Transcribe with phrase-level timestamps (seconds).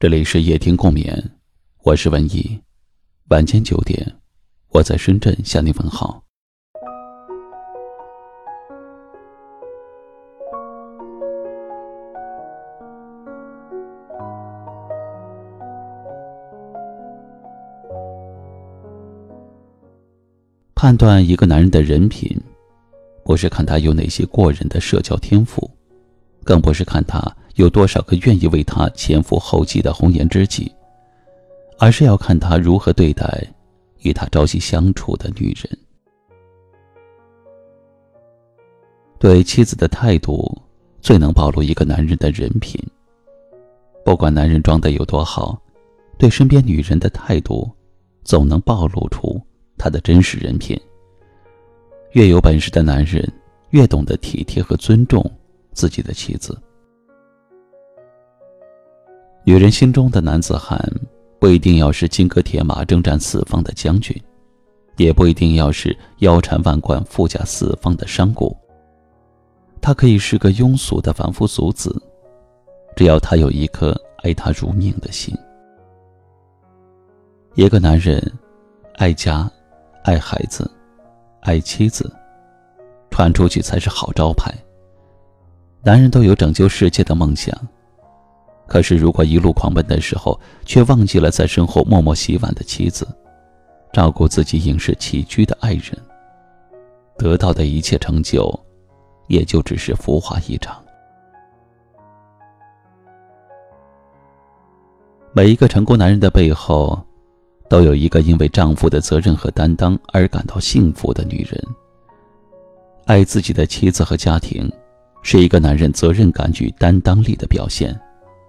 [0.00, 1.12] 这里是夜听共勉，
[1.82, 2.56] 我是文艺。
[3.30, 4.14] 晚间九点，
[4.68, 6.22] 我在深圳向你问好。
[20.76, 22.40] 判断一个男人的人品，
[23.24, 25.68] 不是看他有哪些过人的社交天赋，
[26.44, 27.20] 更不是看他。
[27.58, 30.72] 有多少个愿意为他前赴后继的红颜知己，
[31.76, 33.44] 而是要看他如何对待
[34.02, 35.78] 与他朝夕相处的女人。
[39.18, 40.56] 对妻子的态度，
[41.00, 42.80] 最能暴露一个男人的人品。
[44.04, 45.60] 不管男人装的有多好，
[46.16, 47.68] 对身边女人的态度，
[48.22, 49.36] 总能暴露出
[49.76, 50.80] 他的真实人品。
[52.12, 53.28] 越有本事的男人，
[53.70, 55.28] 越懂得体贴和尊重
[55.72, 56.56] 自己的妻子。
[59.48, 60.78] 女人心中的男子汉，
[61.40, 64.14] 不一定要是金戈铁马、征战四方的将军，
[64.98, 68.54] 也不一定要是腰缠万贯、富甲四方的商贾。
[69.80, 71.98] 他可以是个庸俗的凡夫俗子，
[72.94, 75.34] 只要他有一颗爱他如命的心。
[77.54, 78.22] 一个男人，
[78.96, 79.50] 爱家、
[80.04, 80.70] 爱孩子、
[81.40, 82.14] 爱妻子，
[83.10, 84.54] 传出去才是好招牌。
[85.82, 87.58] 男人都有拯救世界的梦想。
[88.68, 93.08] 可是，如果一路狂奔的时候，却忘记了在身后默默洗碗的妻子，
[93.94, 95.96] 照顾自己饮食起居的爱人，
[97.16, 98.46] 得到的一切成就，
[99.26, 100.76] 也就只是浮华一场。
[105.32, 107.02] 每一个成功男人的背后，
[107.70, 111.58] 都有一个因为丈夫的责任和担当而感到幸福的女人。
[113.06, 114.70] 爱自己的妻子和家庭，
[115.22, 117.98] 是一个男人责任感与担当力的表现。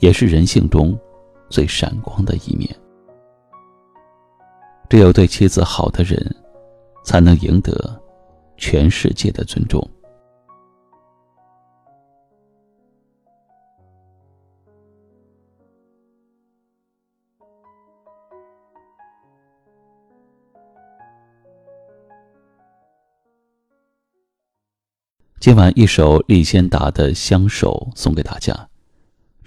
[0.00, 0.98] 也是人性中
[1.48, 2.68] 最闪光的一面。
[4.88, 6.18] 只有对妻子好的人，
[7.04, 7.72] 才能赢得
[8.56, 9.88] 全世界的尊重。
[25.38, 28.69] 今晚一首李先达的《相守》送给大家。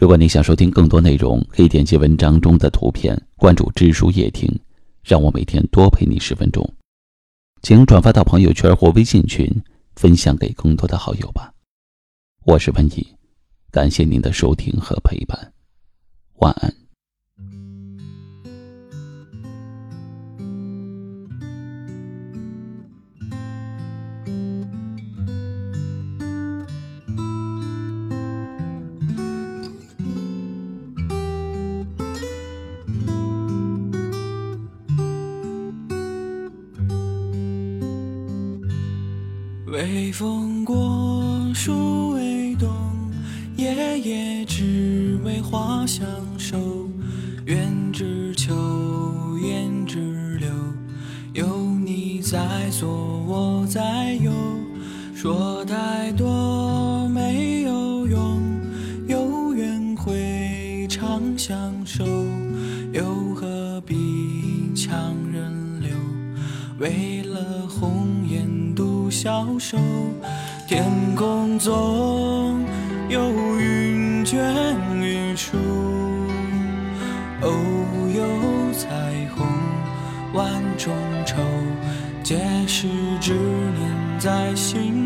[0.04, 4.54] 如果你想收听更多内容，可以点击文章中的图片，关注“知书夜听”，
[5.02, 6.70] 让我每天多陪你十分钟。
[7.62, 9.50] 请转发到朋友圈或微信群，
[9.96, 11.54] 分享给更多的好友吧。
[12.44, 13.08] 我是文怡，
[13.72, 15.54] 感谢您的收听和陪伴，
[16.40, 16.83] 晚安。
[39.74, 42.70] 微风过，树微动，
[43.58, 46.06] 夜夜只为花相
[46.38, 46.88] 守。
[47.46, 48.54] 愿只求，
[49.40, 50.48] 言只留，
[51.34, 52.88] 有你在左，
[53.28, 54.32] 我在右。
[55.16, 58.40] 说太多没有用，
[59.08, 62.06] 有缘会长相守，
[62.94, 65.90] 又何必强人留？
[66.78, 68.72] 为了红颜。
[69.14, 69.78] 消瘦，
[70.68, 70.84] 天
[71.16, 72.66] 空总
[73.10, 73.30] 有
[73.60, 74.44] 云卷
[75.00, 75.56] 云舒，
[77.42, 77.52] 偶
[78.12, 78.90] 有彩
[79.36, 79.46] 虹
[80.34, 80.92] 万种
[81.28, 81.36] 愁，
[82.24, 82.88] 皆是
[83.22, 85.03] 执念在心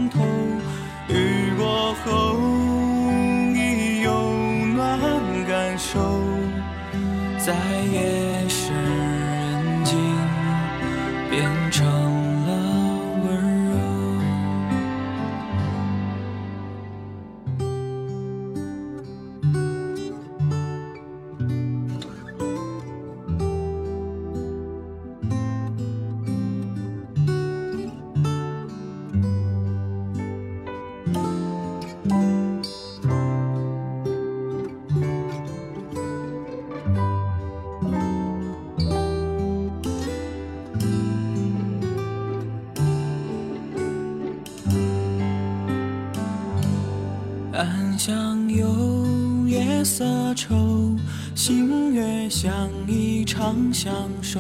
[47.97, 50.05] 暗香有夜色
[50.35, 50.95] 愁，
[51.33, 53.91] 星月相依长相
[54.21, 54.39] 守。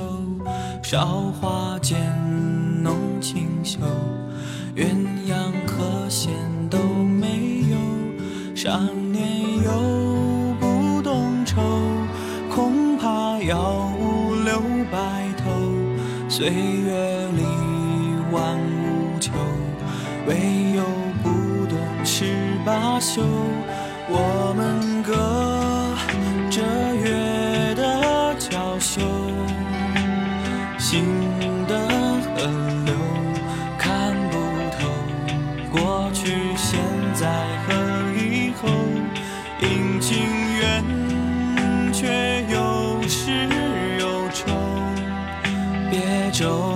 [0.83, 1.97] 韶华渐
[2.83, 3.79] 浓清秀，
[4.75, 4.85] 鸳
[5.27, 6.31] 鸯和弦
[6.69, 8.55] 都没有。
[8.55, 8.79] 少
[9.11, 9.27] 年
[9.63, 11.59] 又不懂愁，
[12.53, 14.61] 恐怕要五六
[14.91, 15.49] 白头。
[16.29, 17.41] 岁月里
[18.31, 19.31] 万物求，
[20.27, 20.35] 唯
[20.75, 20.83] 有
[21.23, 22.25] 不懂痴
[22.67, 23.23] 罢休。
[24.09, 25.13] 我们隔
[26.51, 26.61] 着
[26.95, 28.99] 月的娇羞，
[30.77, 31.05] 心
[31.65, 31.79] 的
[32.35, 32.45] 河
[32.85, 32.93] 流
[33.77, 34.35] 看不
[34.75, 34.83] 透，
[35.71, 36.77] 过去、现
[37.13, 37.25] 在
[37.63, 37.73] 和
[38.17, 38.67] 以后，
[39.61, 40.17] 阴晴
[40.59, 40.83] 圆
[41.93, 43.47] 缺有始
[43.97, 44.53] 有终，
[45.89, 46.66] 别皱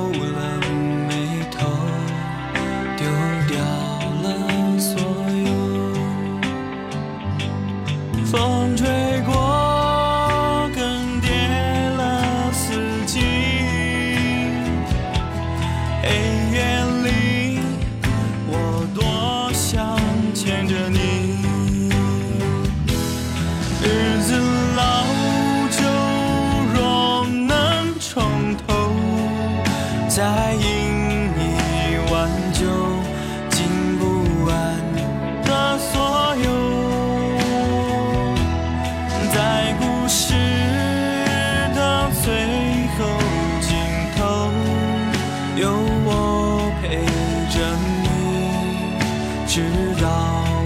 [47.52, 47.60] 着
[48.04, 49.62] 你，直
[50.02, 50.61] 到。